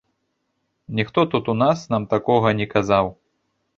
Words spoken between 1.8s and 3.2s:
нам такога не казаў.